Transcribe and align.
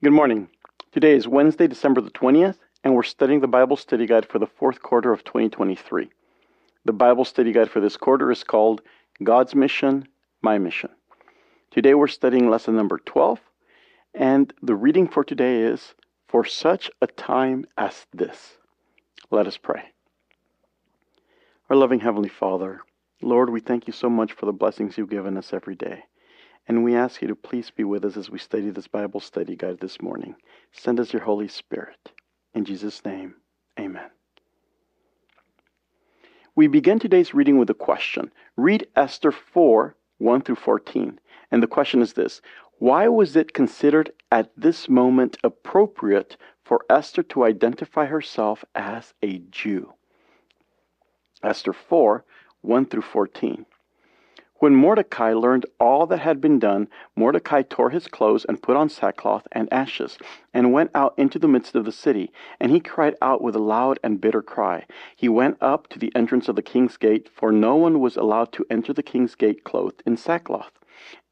Good 0.00 0.12
morning. 0.12 0.48
Today 0.92 1.14
is 1.16 1.26
Wednesday, 1.26 1.66
December 1.66 2.00
the 2.00 2.12
20th, 2.12 2.58
and 2.84 2.94
we're 2.94 3.02
studying 3.02 3.40
the 3.40 3.48
Bible 3.48 3.76
study 3.76 4.06
guide 4.06 4.26
for 4.26 4.38
the 4.38 4.46
fourth 4.46 4.80
quarter 4.80 5.12
of 5.12 5.24
2023. 5.24 6.08
The 6.84 6.92
Bible 6.92 7.24
study 7.24 7.50
guide 7.50 7.68
for 7.68 7.80
this 7.80 7.96
quarter 7.96 8.30
is 8.30 8.44
called 8.44 8.80
God's 9.24 9.56
Mission, 9.56 10.06
My 10.40 10.56
Mission. 10.56 10.90
Today 11.72 11.94
we're 11.94 12.06
studying 12.06 12.48
lesson 12.48 12.76
number 12.76 12.98
12, 13.06 13.40
and 14.14 14.54
the 14.62 14.76
reading 14.76 15.08
for 15.08 15.24
today 15.24 15.62
is 15.62 15.94
For 16.28 16.44
Such 16.44 16.92
a 17.02 17.08
Time 17.08 17.64
as 17.76 18.06
This. 18.14 18.56
Let 19.32 19.48
us 19.48 19.56
pray. 19.56 19.82
Our 21.70 21.76
loving 21.76 21.98
Heavenly 21.98 22.28
Father, 22.28 22.82
Lord, 23.20 23.50
we 23.50 23.58
thank 23.58 23.88
you 23.88 23.92
so 23.92 24.08
much 24.08 24.32
for 24.32 24.46
the 24.46 24.52
blessings 24.52 24.96
you've 24.96 25.10
given 25.10 25.36
us 25.36 25.52
every 25.52 25.74
day. 25.74 26.04
And 26.68 26.84
we 26.84 26.94
ask 26.94 27.22
you 27.22 27.28
to 27.28 27.34
please 27.34 27.70
be 27.70 27.82
with 27.82 28.04
us 28.04 28.18
as 28.18 28.28
we 28.28 28.38
study 28.38 28.68
this 28.68 28.86
Bible 28.86 29.20
study 29.20 29.56
guide 29.56 29.80
this 29.80 30.02
morning. 30.02 30.36
Send 30.70 31.00
us 31.00 31.14
your 31.14 31.22
Holy 31.22 31.48
Spirit. 31.48 32.12
In 32.52 32.66
Jesus' 32.66 33.02
name, 33.06 33.36
amen. 33.80 34.10
We 36.54 36.66
begin 36.66 36.98
today's 36.98 37.32
reading 37.32 37.58
with 37.58 37.70
a 37.70 37.74
question. 37.74 38.32
Read 38.56 38.86
Esther 38.94 39.32
4 39.32 39.96
1 40.18 40.42
through 40.42 40.56
14. 40.56 41.18
And 41.50 41.62
the 41.62 41.66
question 41.66 42.02
is 42.02 42.12
this 42.12 42.42
Why 42.78 43.08
was 43.08 43.34
it 43.34 43.54
considered 43.54 44.12
at 44.30 44.50
this 44.54 44.90
moment 44.90 45.38
appropriate 45.42 46.36
for 46.62 46.84
Esther 46.90 47.22
to 47.22 47.44
identify 47.44 48.04
herself 48.06 48.62
as 48.74 49.14
a 49.22 49.38
Jew? 49.50 49.94
Esther 51.42 51.72
4 51.72 52.24
1 52.60 52.86
through 52.86 53.02
14. 53.02 53.64
When 54.60 54.74
Mordecai 54.74 55.34
learned 55.34 55.66
all 55.78 56.06
that 56.06 56.18
had 56.18 56.40
been 56.40 56.58
done, 56.58 56.88
Mordecai 57.14 57.62
tore 57.62 57.90
his 57.90 58.08
clothes 58.08 58.44
and 58.44 58.60
put 58.60 58.76
on 58.76 58.88
sackcloth 58.88 59.46
and 59.52 59.72
ashes, 59.72 60.18
and 60.52 60.72
went 60.72 60.90
out 60.96 61.14
into 61.16 61.38
the 61.38 61.46
midst 61.46 61.76
of 61.76 61.84
the 61.84 61.92
city. 61.92 62.32
And 62.58 62.72
he 62.72 62.80
cried 62.80 63.14
out 63.22 63.40
with 63.40 63.54
a 63.54 63.60
loud 63.60 64.00
and 64.02 64.20
bitter 64.20 64.42
cry. 64.42 64.84
He 65.14 65.28
went 65.28 65.58
up 65.60 65.86
to 65.90 65.98
the 66.00 66.10
entrance 66.16 66.48
of 66.48 66.56
the 66.56 66.62
king's 66.62 66.96
gate, 66.96 67.28
for 67.32 67.52
no 67.52 67.76
one 67.76 68.00
was 68.00 68.16
allowed 68.16 68.50
to 68.54 68.66
enter 68.68 68.92
the 68.92 69.02
king's 69.02 69.36
gate 69.36 69.62
clothed 69.62 70.02
in 70.04 70.16
sackcloth. 70.16 70.72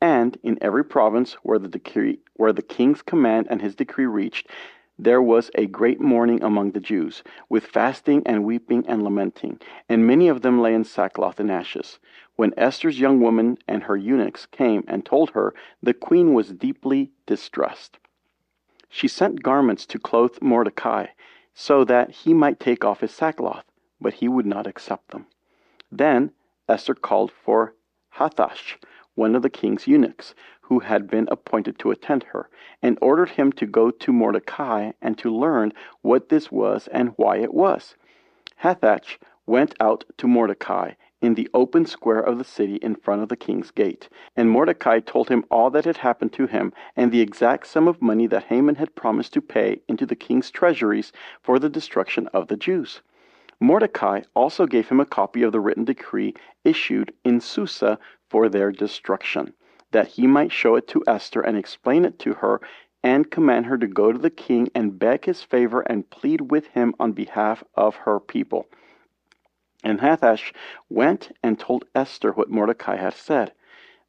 And 0.01 0.39
in 0.45 0.57
every 0.61 0.85
province 0.85 1.33
where 1.43 1.59
the 1.59 1.67
decree, 1.67 2.21
where 2.35 2.53
the 2.53 2.63
king's 2.63 3.03
command 3.03 3.49
and 3.51 3.61
his 3.61 3.75
decree 3.75 4.07
reached, 4.07 4.49
there 4.99 5.21
was 5.21 5.51
a 5.55 5.67
great 5.67 6.01
mourning 6.01 6.43
among 6.43 6.71
the 6.71 6.81
Jews, 6.81 7.23
with 7.51 7.67
fasting 7.67 8.23
and 8.25 8.45
weeping 8.45 8.87
and 8.87 9.03
lamenting, 9.03 9.61
and 9.91 10.07
many 10.07 10.29
of 10.29 10.41
them 10.41 10.63
lay 10.63 10.73
in 10.73 10.85
sackcloth 10.85 11.39
and 11.39 11.51
ashes. 11.51 11.99
When 12.37 12.53
Esther's 12.59 13.01
young 13.01 13.21
woman 13.21 13.57
and 13.67 13.85
her 13.85 13.97
eunuchs 13.97 14.45
came 14.45 14.85
and 14.87 15.05
told 15.05 15.31
her, 15.31 15.55
the 15.83 15.95
queen 15.95 16.35
was 16.35 16.53
deeply 16.53 17.11
distressed. 17.25 17.99
She 18.91 19.09
sent 19.09 19.43
garments 19.43 19.87
to 19.87 19.99
clothe 19.99 20.43
Mordecai, 20.43 21.07
so 21.55 21.83
that 21.85 22.11
he 22.11 22.35
might 22.35 22.61
take 22.61 22.85
off 22.85 23.01
his 23.01 23.11
sackcloth, 23.11 23.65
but 23.99 24.15
he 24.15 24.29
would 24.29 24.45
not 24.45 24.67
accept 24.67 25.13
them. 25.13 25.27
Then 25.91 26.33
Esther 26.69 26.95
called 26.95 27.33
for 27.33 27.75
Hathach, 28.17 28.77
one 29.15 29.35
of 29.35 29.41
the 29.41 29.49
king's 29.49 29.87
eunuchs, 29.87 30.35
who 30.61 30.81
had 30.81 31.09
been 31.09 31.29
appointed 31.31 31.79
to 31.79 31.91
attend 31.91 32.25
her, 32.25 32.51
and 32.83 32.99
ordered 33.01 33.31
him 33.31 33.51
to 33.53 33.65
go 33.65 33.91
to 33.91 34.13
Mordecai 34.13 34.93
and 35.01 35.17
to 35.17 35.35
learn 35.35 35.73
what 36.03 36.29
this 36.29 36.53
was 36.53 36.87
and 36.89 37.15
why 37.17 37.39
it 37.39 37.55
was. 37.55 37.97
Hathach 38.63 39.19
went 39.47 39.75
out 39.81 40.05
to 40.19 40.29
Mordecai 40.29 40.93
in 41.21 41.35
the 41.35 41.49
open 41.55 41.87
square 41.87 42.21
of 42.21 42.39
the 42.39 42.45
city 42.45 42.77
in 42.77 42.95
front 42.95 43.23
of 43.23 43.29
the 43.29 43.37
king's 43.37 43.71
gate. 43.71 44.09
And 44.37 44.51
Mordecai 44.51 45.01
told 45.01 45.29
him 45.29 45.45
all 45.51 45.71
that 45.71 45.85
had 45.85 45.99
happened 45.99 46.33
to 46.35 46.47
him, 46.47 46.73
and 46.95 47.11
the 47.11 47.21
exact 47.21 47.67
sum 47.67 47.89
of 47.89 48.03
money 48.03 48.27
that 48.27 48.45
Haman 48.45 48.75
had 48.77 48.95
promised 48.95 49.33
to 49.35 49.41
pay 49.41 49.81
into 49.89 50.07
the 50.07 50.17
king's 50.17 50.51
treasuries 50.51 51.13
for 51.43 51.59
the 51.59 51.71
destruction 51.71 52.29
of 52.35 52.49
the 52.49 52.57
Jews. 52.57 53.03
Mordecai 53.59 54.21
also 54.35 54.67
gave 54.67 54.89
him 54.89 55.01
a 55.01 55.07
copy 55.07 55.43
of 55.43 55.53
the 55.53 55.61
written 55.61 55.85
decree 55.85 56.35
issued 56.65 57.13
in 57.25 57.41
Susa 57.41 57.99
for 58.29 58.49
their 58.49 58.71
destruction, 58.71 59.55
that 59.93 60.09
he 60.09 60.27
might 60.27 60.53
show 60.53 60.77
it 60.77 60.87
to 60.89 61.03
Esther 61.07 61.41
and 61.41 61.57
explain 61.57 62.05
it 62.05 62.19
to 62.19 62.35
her 62.35 62.61
and 63.03 63.31
command 63.31 63.67
her 63.67 63.79
to 63.79 63.87
go 63.87 64.13
to 64.13 64.19
the 64.19 64.31
king 64.31 64.69
and 64.75 64.99
beg 64.99 65.25
his 65.25 65.43
favor 65.43 65.81
and 65.83 66.11
plead 66.11 66.51
with 66.51 66.67
him 66.69 66.95
on 66.99 67.13
behalf 67.13 67.63
of 67.75 67.95
her 67.95 68.21
people. 68.21 68.67
And 69.83 70.01
Hathach 70.01 70.53
went 70.89 71.33
and 71.43 71.59
told 71.59 71.85
Esther 71.95 72.33
what 72.33 72.51
Mordecai 72.51 72.97
had 72.97 73.15
said. 73.15 73.53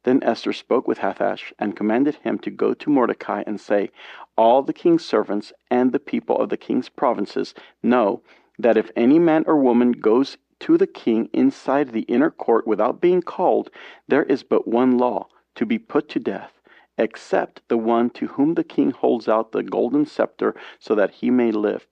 Then 0.04 0.22
Esther 0.22 0.52
spoke 0.52 0.88
with 0.88 0.98
Hathach 0.98 1.52
and 1.58 1.76
commanded 1.76 2.16
him 2.16 2.38
to 2.40 2.50
go 2.50 2.72
to 2.72 2.90
Mordecai 2.90 3.42
and 3.46 3.60
say, 3.60 3.90
All 4.36 4.62
the 4.62 4.72
king's 4.72 5.04
servants 5.04 5.52
and 5.70 5.92
the 5.92 5.98
people 5.98 6.38
of 6.38 6.48
the 6.48 6.56
king's 6.56 6.88
provinces 6.88 7.54
know 7.82 8.22
that 8.58 8.76
if 8.76 8.90
any 8.96 9.18
man 9.18 9.44
or 9.46 9.56
woman 9.56 9.92
goes 9.92 10.38
to 10.60 10.76
the 10.76 10.86
king 10.86 11.28
inside 11.32 11.90
the 11.90 12.02
inner 12.02 12.30
court 12.30 12.66
without 12.66 13.00
being 13.00 13.22
called, 13.22 13.70
there 14.08 14.24
is 14.24 14.42
but 14.42 14.66
one 14.66 14.98
law 14.98 15.28
to 15.54 15.66
be 15.66 15.78
put 15.78 16.08
to 16.08 16.18
death, 16.18 16.60
except 16.96 17.62
the 17.68 17.76
one 17.76 18.10
to 18.10 18.28
whom 18.28 18.54
the 18.54 18.64
king 18.64 18.90
holds 18.90 19.28
out 19.28 19.52
the 19.52 19.62
golden 19.62 20.06
scepter 20.06 20.54
so 20.78 20.94
that 20.94 21.14
he 21.14 21.30
may 21.30 21.52
live. 21.52 21.86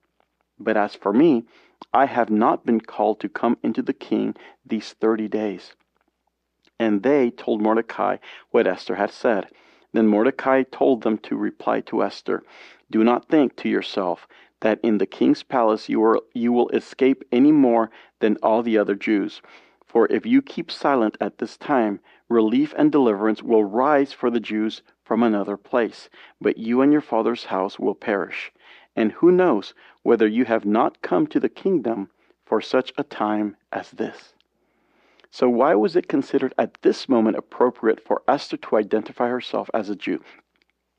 But 0.59 0.77
as 0.77 0.95
for 0.95 1.13
me, 1.13 1.45
I 1.93 2.07
have 2.07 2.31
not 2.31 2.65
been 2.65 2.81
called 2.81 3.21
to 3.21 3.29
come 3.29 3.59
into 3.63 3.83
the 3.83 3.93
king 3.93 4.35
these 4.65 4.93
thirty 4.95 5.29
days. 5.29 5.75
And 6.79 7.03
they 7.03 7.31
told 7.31 7.61
Mordecai 7.63 8.17
what 8.51 8.67
Esther 8.67 8.97
had 8.97 9.11
said. 9.11 9.49
Then 9.93 10.07
Mordecai 10.07 10.63
told 10.63 11.03
them 11.03 11.19
to 11.19 11.37
reply 11.37 11.81
to 11.83 12.03
Esther 12.03 12.43
Do 12.91 13.03
not 13.03 13.29
think 13.29 13.57
to 13.57 13.69
yourself 13.69 14.27
that 14.61 14.81
in 14.83 14.99
the 14.99 15.07
king's 15.07 15.43
palace 15.43 15.89
you, 15.89 16.03
are, 16.03 16.21
you 16.35 16.53
will 16.53 16.69
escape 16.71 17.23
any 17.31 17.53
more 17.53 17.91
than 18.21 18.37
all 18.43 18.63
the 18.63 18.79
other 18.79 18.95
Jews. 18.95 19.43
For 19.85 20.07
if 20.11 20.27
you 20.27 20.43
keep 20.43 20.71
silent 20.71 21.17
at 21.21 21.39
this 21.39 21.57
time, 21.57 22.01
relief 22.29 22.75
and 22.77 22.91
deliverance 22.91 23.43
will 23.43 23.65
rise 23.65 24.13
for 24.13 24.31
the 24.31 24.41
Jews 24.41 24.83
from 25.05 25.23
another 25.23 25.57
place, 25.57 26.11
but 26.41 26.59
you 26.59 26.81
and 26.81 26.93
your 26.93 27.01
father's 27.01 27.45
house 27.45 27.79
will 27.79 27.95
perish. 27.95 28.53
And 28.97 29.13
who 29.13 29.31
knows 29.31 29.75
whether 30.03 30.27
you 30.27 30.47
have 30.47 30.65
not 30.65 31.03
come 31.03 31.29
to 31.29 31.39
the 31.39 31.49
kingdom 31.49 32.11
for 32.45 32.61
such 32.61 32.93
a 32.99 33.05
time 33.05 33.57
as 33.73 33.91
this? 33.93 34.33
So, 35.31 35.49
why 35.49 35.75
was 35.75 35.95
it 35.95 36.09
considered 36.09 36.55
at 36.57 36.81
this 36.83 37.09
moment 37.09 37.37
appropriate 37.37 38.01
for 38.05 38.23
Esther 38.27 38.57
to 38.57 38.77
identify 38.77 39.29
herself 39.29 39.71
as 39.75 39.91
a 39.91 39.97
Jew? 39.97 40.23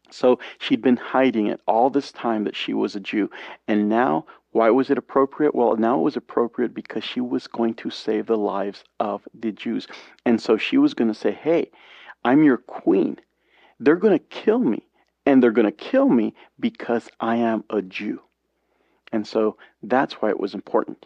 So 0.10 0.40
she'd 0.60 0.82
been 0.82 0.98
hiding 0.98 1.48
it 1.48 1.60
all 1.68 1.90
this 1.90 2.12
time 2.12 2.46
that 2.46 2.56
she 2.56 2.74
was 2.74 2.96
a 2.96 3.00
Jew. 3.00 3.30
And 3.68 3.90
now, 3.90 4.26
why 4.52 4.70
was 4.70 4.90
it 4.90 4.98
appropriate? 4.98 5.54
Well, 5.54 5.76
now 5.76 6.00
it 6.00 6.04
was 6.04 6.16
appropriate 6.16 6.74
because 6.74 7.04
she 7.04 7.20
was 7.20 7.48
going 7.48 7.74
to 7.76 7.90
save 7.90 8.28
the 8.28 8.38
lives 8.38 8.84
of 9.00 9.28
the 9.34 9.52
Jews. 9.52 9.88
And 10.26 10.42
so 10.42 10.58
she 10.58 10.78
was 10.78 10.94
going 10.94 11.10
to 11.10 11.20
say, 11.20 11.32
hey, 11.32 11.72
I'm 12.24 12.44
your 12.44 12.58
queen. 12.58 13.20
They're 13.80 13.96
going 13.96 14.18
to 14.18 14.26
kill 14.26 14.60
me. 14.60 14.87
And 15.28 15.44
they're 15.44 15.52
going 15.52 15.66
to 15.66 15.72
kill 15.72 16.10
me 16.10 16.34
because 16.60 17.10
I 17.20 17.36
am 17.36 17.64
a 17.70 17.82
Jew. 17.82 18.22
And 19.12 19.28
so 19.28 19.58
that's 19.84 20.16
why 20.16 20.30
it 20.30 20.40
was 20.40 20.54
important. 20.54 21.06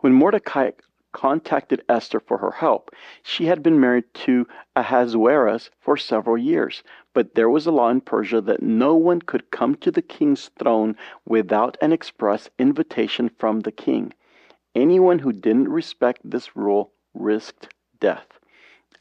When 0.00 0.12
Mordecai 0.12 0.70
contacted 1.12 1.82
Esther 1.88 2.20
for 2.20 2.38
her 2.38 2.50
help. 2.50 2.90
She 3.22 3.46
had 3.46 3.62
been 3.62 3.80
married 3.80 4.12
to 4.24 4.46
Ahasuerus 4.76 5.70
for 5.80 5.96
several 5.96 6.36
years, 6.36 6.82
but 7.14 7.34
there 7.34 7.48
was 7.48 7.66
a 7.66 7.72
law 7.72 7.88
in 7.88 8.02
Persia 8.02 8.40
that 8.42 8.62
no 8.62 8.94
one 8.94 9.22
could 9.22 9.50
come 9.50 9.74
to 9.76 9.90
the 9.90 10.02
king's 10.02 10.50
throne 10.58 10.96
without 11.24 11.76
an 11.80 11.92
express 11.92 12.50
invitation 12.58 13.30
from 13.38 13.60
the 13.60 13.72
king. 13.72 14.12
Anyone 14.74 15.18
who 15.18 15.32
didn't 15.32 15.68
respect 15.68 16.20
this 16.22 16.54
rule 16.54 16.92
risked 17.14 17.74
death. 18.00 18.38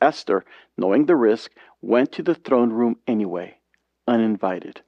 Esther, 0.01 0.45
knowing 0.77 1.05
the 1.05 1.15
risk, 1.15 1.51
went 1.81 2.11
to 2.13 2.23
the 2.23 2.35
throne 2.35 2.71
room 2.71 2.97
anyway, 3.05 3.56
uninvited. 4.07 4.81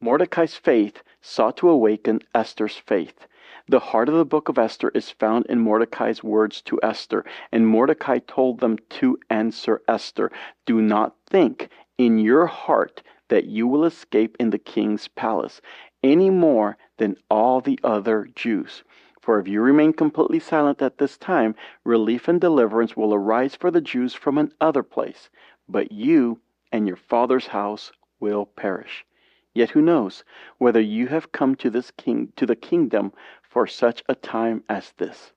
Mordecai's 0.00 0.56
faith 0.56 1.02
sought 1.20 1.56
to 1.58 1.68
awaken 1.68 2.20
Esther's 2.34 2.76
faith. 2.76 3.26
The 3.68 3.78
heart 3.78 4.08
of 4.08 4.16
the 4.16 4.24
book 4.24 4.48
of 4.48 4.58
Esther 4.58 4.90
is 4.94 5.10
found 5.10 5.46
in 5.46 5.60
Mordecai's 5.60 6.24
words 6.24 6.60
to 6.62 6.80
Esther, 6.82 7.24
and 7.52 7.68
Mordecai 7.68 8.18
told 8.18 8.58
them 8.58 8.78
to 8.90 9.18
answer 9.30 9.82
Esther 9.86 10.32
Do 10.66 10.80
not 10.82 11.14
think 11.26 11.68
in 11.96 12.18
your 12.18 12.46
heart 12.46 13.02
that 13.28 13.44
you 13.44 13.66
will 13.66 13.84
escape 13.84 14.36
in 14.40 14.50
the 14.50 14.58
king's 14.58 15.08
palace 15.08 15.60
any 16.02 16.30
more 16.30 16.76
than 16.96 17.16
all 17.30 17.60
the 17.60 17.78
other 17.84 18.28
Jews. 18.34 18.82
For 19.20 19.38
if 19.38 19.46
you 19.46 19.60
remain 19.60 19.92
completely 19.92 20.40
silent 20.40 20.82
at 20.82 20.98
this 20.98 21.16
time, 21.16 21.54
relief 21.84 22.26
and 22.26 22.40
deliverance 22.40 22.96
will 22.96 23.14
arise 23.14 23.54
for 23.54 23.70
the 23.70 23.80
Jews 23.80 24.14
from 24.14 24.36
another 24.36 24.82
place, 24.82 25.30
but 25.68 25.92
you 25.92 26.40
and 26.72 26.88
your 26.88 26.96
father's 26.96 27.46
house 27.46 27.92
will 28.22 28.46
perish. 28.46 29.04
Yet 29.52 29.70
who 29.70 29.82
knows 29.82 30.24
whether 30.56 30.80
you 30.80 31.08
have 31.08 31.32
come 31.32 31.56
to 31.56 31.68
this 31.68 31.90
king 31.90 32.32
to 32.36 32.46
the 32.46 32.56
kingdom 32.56 33.12
for 33.42 33.66
such 33.66 34.02
a 34.08 34.14
time 34.14 34.64
as 34.68 34.92
this. 34.92 35.32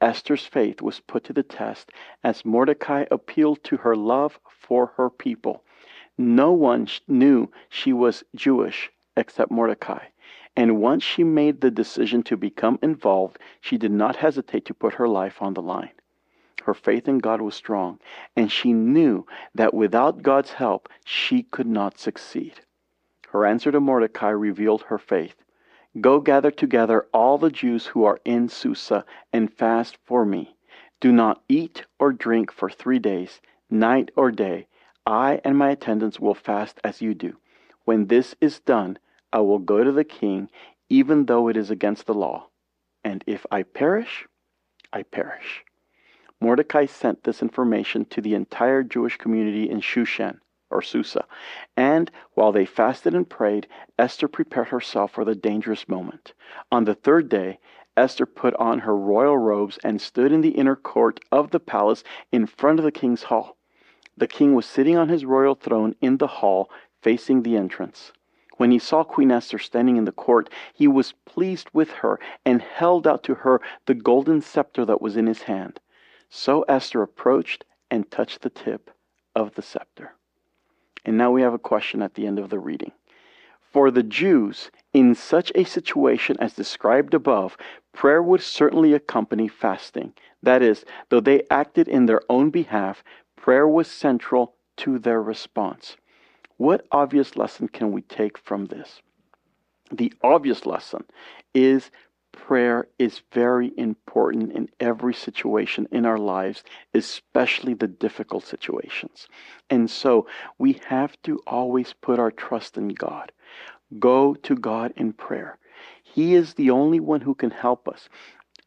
Esther's 0.00 0.46
faith 0.46 0.82
was 0.82 1.00
put 1.00 1.24
to 1.24 1.32
the 1.32 1.42
test 1.42 1.90
as 2.22 2.44
Mordecai 2.44 3.06
appealed 3.10 3.64
to 3.64 3.78
her 3.78 3.96
love 3.96 4.38
for 4.48 4.92
her 4.98 5.08
people. 5.08 5.64
No 6.18 6.52
one 6.52 6.86
knew 7.08 7.50
she 7.70 7.92
was 7.92 8.22
Jewish 8.34 8.90
except 9.16 9.50
Mordecai. 9.50 10.04
And 10.56 10.80
once 10.80 11.02
she 11.02 11.24
made 11.24 11.60
the 11.60 11.70
decision 11.70 12.22
to 12.24 12.36
become 12.36 12.78
involved, 12.82 13.38
she 13.60 13.78
did 13.78 13.90
not 13.90 14.16
hesitate 14.16 14.66
to 14.66 14.74
put 14.74 14.94
her 14.94 15.08
life 15.08 15.42
on 15.42 15.54
the 15.54 15.62
line. 15.62 15.90
Her 16.64 16.72
faith 16.72 17.08
in 17.08 17.18
God 17.18 17.42
was 17.42 17.54
strong, 17.54 18.00
and 18.34 18.50
she 18.50 18.72
knew 18.72 19.26
that 19.54 19.74
without 19.74 20.22
God's 20.22 20.52
help, 20.52 20.88
she 21.04 21.42
could 21.42 21.66
not 21.66 21.98
succeed. 21.98 22.62
Her 23.28 23.44
answer 23.44 23.70
to 23.70 23.80
Mordecai 23.80 24.30
revealed 24.30 24.84
her 24.84 24.96
faith. 24.96 25.36
Go 26.00 26.20
gather 26.20 26.50
together 26.50 27.06
all 27.12 27.36
the 27.36 27.50
Jews 27.50 27.88
who 27.88 28.04
are 28.04 28.18
in 28.24 28.48
Susa 28.48 29.04
and 29.30 29.52
fast 29.52 29.98
for 30.04 30.24
me. 30.24 30.56
Do 31.00 31.12
not 31.12 31.42
eat 31.50 31.84
or 31.98 32.12
drink 32.12 32.50
for 32.50 32.70
three 32.70 32.98
days, 32.98 33.42
night 33.68 34.10
or 34.16 34.30
day. 34.30 34.66
I 35.04 35.42
and 35.44 35.58
my 35.58 35.68
attendants 35.68 36.18
will 36.18 36.34
fast 36.34 36.80
as 36.82 37.02
you 37.02 37.12
do. 37.12 37.36
When 37.84 38.06
this 38.06 38.34
is 38.40 38.60
done, 38.60 38.98
I 39.34 39.40
will 39.40 39.58
go 39.58 39.84
to 39.84 39.92
the 39.92 40.02
king, 40.02 40.48
even 40.88 41.26
though 41.26 41.48
it 41.48 41.58
is 41.58 41.70
against 41.70 42.06
the 42.06 42.14
law. 42.14 42.48
And 43.04 43.22
if 43.26 43.44
I 43.50 43.64
perish, 43.64 44.26
I 44.94 45.02
perish. 45.02 45.62
Mordecai 46.44 46.84
sent 46.84 47.24
this 47.24 47.40
information 47.40 48.04
to 48.04 48.20
the 48.20 48.34
entire 48.34 48.82
Jewish 48.82 49.16
community 49.16 49.70
in 49.70 49.80
Shushan, 49.80 50.40
or 50.68 50.82
Susa, 50.82 51.24
and 51.74 52.10
while 52.34 52.52
they 52.52 52.66
fasted 52.66 53.14
and 53.14 53.26
prayed, 53.26 53.66
Esther 53.98 54.28
prepared 54.28 54.68
herself 54.68 55.12
for 55.12 55.24
the 55.24 55.34
dangerous 55.34 55.88
moment. 55.88 56.34
On 56.70 56.84
the 56.84 56.94
third 56.94 57.30
day, 57.30 57.60
Esther 57.96 58.26
put 58.26 58.52
on 58.56 58.80
her 58.80 58.94
royal 58.94 59.38
robes 59.38 59.78
and 59.82 60.02
stood 60.02 60.32
in 60.32 60.42
the 60.42 60.50
inner 60.50 60.76
court 60.76 61.18
of 61.32 61.50
the 61.50 61.58
palace 61.58 62.04
in 62.30 62.44
front 62.44 62.78
of 62.78 62.84
the 62.84 62.92
king's 62.92 63.22
hall. 63.22 63.56
The 64.14 64.28
king 64.28 64.54
was 64.54 64.66
sitting 64.66 64.98
on 64.98 65.08
his 65.08 65.24
royal 65.24 65.54
throne 65.54 65.94
in 66.02 66.18
the 66.18 66.26
hall 66.26 66.68
facing 67.00 67.42
the 67.42 67.56
entrance. 67.56 68.12
When 68.58 68.70
he 68.70 68.78
saw 68.78 69.02
Queen 69.02 69.30
Esther 69.30 69.58
standing 69.58 69.96
in 69.96 70.04
the 70.04 70.12
court, 70.12 70.50
he 70.74 70.88
was 70.88 71.14
pleased 71.24 71.70
with 71.72 71.90
her 72.02 72.20
and 72.44 72.60
held 72.60 73.06
out 73.06 73.22
to 73.22 73.36
her 73.36 73.62
the 73.86 73.94
golden 73.94 74.42
scepter 74.42 74.84
that 74.84 75.00
was 75.00 75.16
in 75.16 75.26
his 75.26 75.44
hand. 75.44 75.80
So 76.28 76.62
Esther 76.62 77.02
approached 77.02 77.64
and 77.90 78.10
touched 78.10 78.42
the 78.42 78.50
tip 78.50 78.90
of 79.34 79.54
the 79.54 79.62
scepter. 79.62 80.14
And 81.04 81.18
now 81.18 81.30
we 81.30 81.42
have 81.42 81.54
a 81.54 81.58
question 81.58 82.02
at 82.02 82.14
the 82.14 82.26
end 82.26 82.38
of 82.38 82.50
the 82.50 82.58
reading. 82.58 82.92
For 83.60 83.90
the 83.90 84.02
Jews, 84.02 84.70
in 84.92 85.14
such 85.14 85.50
a 85.54 85.64
situation 85.64 86.36
as 86.38 86.54
described 86.54 87.12
above, 87.12 87.56
prayer 87.92 88.22
would 88.22 88.40
certainly 88.40 88.92
accompany 88.92 89.48
fasting. 89.48 90.12
That 90.42 90.62
is, 90.62 90.84
though 91.08 91.20
they 91.20 91.42
acted 91.50 91.88
in 91.88 92.06
their 92.06 92.22
own 92.30 92.50
behalf, 92.50 93.02
prayer 93.36 93.66
was 93.66 93.90
central 93.90 94.54
to 94.76 94.98
their 94.98 95.20
response. 95.20 95.96
What 96.56 96.86
obvious 96.92 97.36
lesson 97.36 97.68
can 97.68 97.90
we 97.90 98.02
take 98.02 98.38
from 98.38 98.66
this? 98.66 99.02
The 99.90 100.12
obvious 100.22 100.64
lesson 100.66 101.04
is 101.52 101.90
prayer 102.34 102.88
is 102.98 103.22
very 103.32 103.72
important 103.76 104.52
in 104.52 104.68
every 104.80 105.14
situation 105.14 105.88
in 105.90 106.04
our 106.04 106.18
lives, 106.18 106.62
especially 106.92 107.74
the 107.74 107.88
difficult 107.88 108.44
situations. 108.44 109.28
And 109.70 109.90
so 109.90 110.26
we 110.58 110.80
have 110.86 111.20
to 111.22 111.40
always 111.46 111.94
put 111.94 112.18
our 112.18 112.30
trust 112.30 112.76
in 112.76 112.88
God. 112.88 113.32
Go 113.98 114.34
to 114.34 114.54
God 114.54 114.92
in 114.96 115.12
prayer. 115.12 115.58
He 116.02 116.34
is 116.34 116.54
the 116.54 116.70
only 116.70 117.00
one 117.00 117.22
who 117.22 117.34
can 117.34 117.50
help 117.50 117.88
us. 117.88 118.08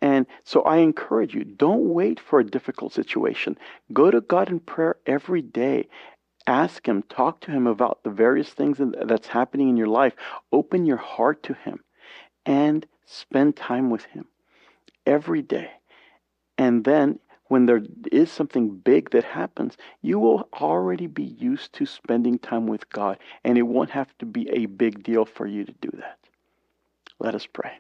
And 0.02 0.26
so 0.44 0.62
I 0.62 0.78
encourage 0.78 1.34
you, 1.34 1.44
don't 1.44 1.94
wait 1.94 2.20
for 2.20 2.40
a 2.40 2.46
difficult 2.46 2.94
situation. 2.94 3.58
Go 3.92 4.12
to 4.12 4.22
God 4.22 4.50
in 4.50 4.60
prayer 4.60 4.98
every 5.06 5.42
day 5.42 5.90
ask 6.48 6.88
him, 6.88 7.04
talk 7.04 7.42
to 7.42 7.52
him 7.52 7.68
about 7.68 8.00
the 8.04 8.10
various 8.10 8.50
things 8.50 8.80
that's 9.06 9.28
happening 9.28 9.68
in 9.68 9.78
your 9.78 9.88
life. 9.88 10.14
Open 10.52 10.86
your 10.86 10.98
heart 10.98 11.44
to 11.44 11.54
him 11.54 11.84
and 12.46 12.86
spend 13.08 13.56
time 13.56 13.90
with 13.90 14.04
him 14.06 14.28
every 15.06 15.42
day. 15.42 15.72
And 16.58 16.84
then 16.84 17.20
when 17.46 17.66
there 17.66 17.82
is 18.12 18.30
something 18.30 18.78
big 18.78 19.12
that 19.12 19.24
happens, 19.24 19.78
you 20.02 20.20
will 20.20 20.50
already 20.54 21.08
be 21.08 21.24
used 21.24 21.72
to 21.74 21.86
spending 21.86 22.38
time 22.38 22.68
with 22.68 22.90
God, 22.90 23.18
and 23.44 23.58
it 23.58 23.64
won't 23.64 23.92
have 23.92 24.16
to 24.20 24.26
be 24.26 24.50
a 24.50 24.66
big 24.66 25.02
deal 25.02 25.24
for 25.24 25.48
you 25.48 25.64
to 25.64 25.72
do 25.80 25.90
that. 25.94 26.20
Let 27.20 27.36
us 27.36 27.48
pray. 27.48 27.80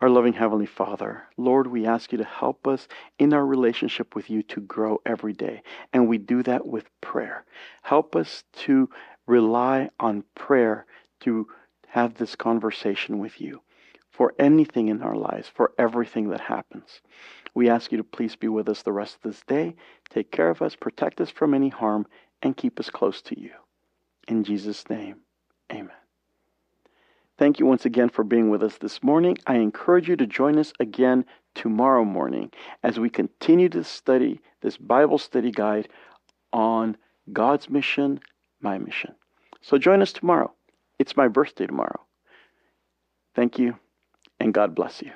Our 0.00 0.08
loving 0.08 0.32
Heavenly 0.32 0.66
Father, 0.66 1.24
Lord, 1.36 1.66
we 1.66 1.84
ask 1.84 2.12
you 2.12 2.18
to 2.18 2.24
help 2.24 2.66
us 2.66 2.88
in 3.18 3.34
our 3.34 3.44
relationship 3.44 4.14
with 4.14 4.30
you 4.30 4.42
to 4.44 4.60
grow 4.60 5.00
every 5.04 5.32
day. 5.32 5.62
And 5.92 6.08
we 6.08 6.18
do 6.18 6.42
that 6.44 6.66
with 6.66 6.88
prayer. 7.00 7.44
Help 7.82 8.14
us 8.14 8.44
to 8.58 8.88
rely 9.26 9.90
on 9.98 10.22
prayer 10.34 10.86
to 11.20 11.48
have 11.88 12.14
this 12.14 12.36
conversation 12.36 13.18
with 13.18 13.40
you 13.40 13.60
for 14.18 14.34
anything 14.36 14.88
in 14.88 15.00
our 15.00 15.14
lives, 15.14 15.46
for 15.46 15.70
everything 15.78 16.28
that 16.30 16.40
happens. 16.40 17.02
We 17.54 17.70
ask 17.70 17.92
you 17.92 17.98
to 17.98 18.04
please 18.04 18.34
be 18.34 18.48
with 18.48 18.68
us 18.68 18.82
the 18.82 18.92
rest 18.92 19.14
of 19.14 19.22
this 19.22 19.42
day. 19.46 19.76
Take 20.10 20.32
care 20.32 20.50
of 20.50 20.60
us, 20.60 20.74
protect 20.74 21.20
us 21.20 21.30
from 21.30 21.54
any 21.54 21.68
harm, 21.68 22.04
and 22.42 22.56
keep 22.56 22.80
us 22.80 22.90
close 22.90 23.22
to 23.22 23.40
you. 23.40 23.52
In 24.26 24.42
Jesus' 24.42 24.90
name, 24.90 25.18
amen. 25.70 25.92
Thank 27.38 27.60
you 27.60 27.66
once 27.66 27.86
again 27.86 28.08
for 28.08 28.24
being 28.24 28.50
with 28.50 28.60
us 28.64 28.76
this 28.78 29.04
morning. 29.04 29.38
I 29.46 29.54
encourage 29.54 30.08
you 30.08 30.16
to 30.16 30.26
join 30.26 30.58
us 30.58 30.72
again 30.80 31.24
tomorrow 31.54 32.04
morning 32.04 32.50
as 32.82 32.98
we 32.98 33.10
continue 33.10 33.68
to 33.68 33.84
study 33.84 34.40
this 34.62 34.76
Bible 34.76 35.18
study 35.18 35.52
guide 35.52 35.88
on 36.52 36.96
God's 37.32 37.70
mission, 37.70 38.18
my 38.60 38.78
mission. 38.78 39.14
So 39.60 39.78
join 39.78 40.02
us 40.02 40.12
tomorrow. 40.12 40.52
It's 40.98 41.16
my 41.16 41.28
birthday 41.28 41.68
tomorrow. 41.68 42.00
Thank 43.36 43.60
you, 43.60 43.78
and 44.40 44.54
God 44.54 44.74
bless 44.74 45.02
you. 45.02 45.12